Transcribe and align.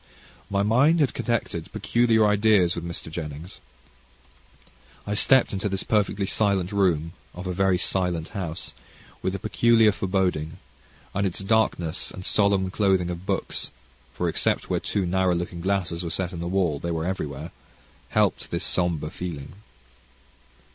My 0.49 0.63
mind 0.63 0.99
had 0.99 1.13
connected 1.13 1.71
peculiar 1.71 2.25
ideas 2.25 2.73
with 2.73 2.83
Mr. 2.83 3.11
Jennings. 3.11 3.61
I 5.05 5.13
stepped 5.13 5.53
into 5.53 5.69
this 5.69 5.83
perfectly 5.83 6.25
silent 6.25 6.71
room, 6.71 7.13
of 7.35 7.45
a 7.45 7.53
very 7.53 7.77
silent 7.77 8.29
house, 8.29 8.73
with 9.21 9.35
a 9.35 9.37
peculiar 9.37 9.91
foreboding; 9.91 10.57
and 11.13 11.27
its 11.27 11.37
darkness, 11.41 12.09
and 12.09 12.25
solemn 12.25 12.71
clothing 12.71 13.11
of 13.11 13.27
books, 13.27 13.69
for 14.11 14.27
except 14.27 14.71
where 14.71 14.79
two 14.79 15.05
narrow 15.05 15.35
looking 15.35 15.61
glasses 15.61 16.01
were 16.03 16.09
set 16.09 16.33
in 16.33 16.39
the 16.39 16.47
wall, 16.47 16.79
they 16.79 16.89
were 16.89 17.05
everywhere, 17.05 17.51
helped 18.09 18.49
this 18.49 18.65
somber 18.65 19.11
feeling. 19.11 19.53